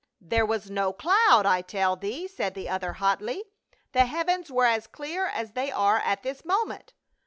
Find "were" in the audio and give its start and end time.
4.51-4.65